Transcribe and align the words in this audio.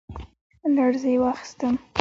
لـړزې 0.75 1.13
واخيسـتم، 1.23 1.73